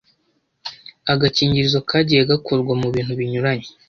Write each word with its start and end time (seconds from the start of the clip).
agakingirizo 1.13 1.79
kagiye 1.89 2.21
gakorwa 2.31 2.73
mu 2.81 2.87
bintu 2.95 3.13
binyuranye, 3.19 3.67